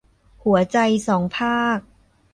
[0.43, 0.77] หัวใจ
[1.07, 1.79] สองภาค